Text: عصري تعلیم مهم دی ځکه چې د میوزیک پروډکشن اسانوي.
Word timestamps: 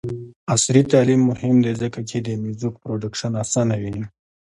عصري 0.53 0.81
تعلیم 0.91 1.21
مهم 1.31 1.55
دی 1.65 1.73
ځکه 1.81 1.99
چې 2.09 2.17
د 2.21 2.27
میوزیک 2.43 2.73
پروډکشن 2.83 3.31
اسانوي. 3.43 3.97